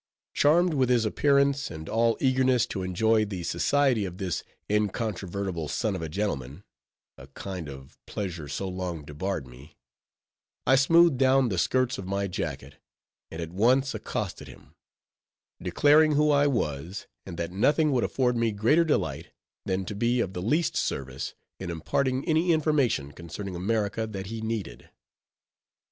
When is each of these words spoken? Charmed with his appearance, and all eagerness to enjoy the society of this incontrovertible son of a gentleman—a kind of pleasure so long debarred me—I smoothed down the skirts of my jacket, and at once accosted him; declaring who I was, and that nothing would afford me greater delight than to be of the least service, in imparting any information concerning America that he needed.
Charmed 0.33 0.73
with 0.73 0.89
his 0.89 1.05
appearance, 1.05 1.69
and 1.69 1.87
all 1.87 2.17
eagerness 2.19 2.65
to 2.65 2.81
enjoy 2.81 3.23
the 3.23 3.43
society 3.43 4.03
of 4.03 4.17
this 4.17 4.43
incontrovertible 4.67 5.67
son 5.67 5.95
of 5.95 6.01
a 6.01 6.09
gentleman—a 6.09 7.27
kind 7.35 7.69
of 7.69 7.99
pleasure 8.07 8.47
so 8.47 8.67
long 8.67 9.05
debarred 9.05 9.45
me—I 9.47 10.75
smoothed 10.75 11.19
down 11.19 11.49
the 11.49 11.59
skirts 11.59 11.99
of 11.99 12.07
my 12.07 12.25
jacket, 12.25 12.77
and 13.29 13.39
at 13.43 13.51
once 13.53 13.93
accosted 13.93 14.47
him; 14.47 14.73
declaring 15.61 16.13
who 16.13 16.31
I 16.31 16.47
was, 16.47 17.05
and 17.27 17.37
that 17.37 17.51
nothing 17.51 17.91
would 17.91 18.03
afford 18.03 18.35
me 18.35 18.51
greater 18.51 18.83
delight 18.83 19.27
than 19.65 19.85
to 19.85 19.93
be 19.93 20.19
of 20.19 20.33
the 20.33 20.41
least 20.41 20.75
service, 20.75 21.35
in 21.59 21.69
imparting 21.69 22.25
any 22.27 22.53
information 22.53 23.11
concerning 23.11 23.55
America 23.55 24.07
that 24.07 24.25
he 24.25 24.41
needed. 24.41 24.89